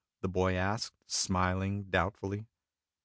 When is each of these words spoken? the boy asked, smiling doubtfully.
the 0.21 0.27
boy 0.27 0.55
asked, 0.55 0.95
smiling 1.05 1.83
doubtfully. 1.83 2.47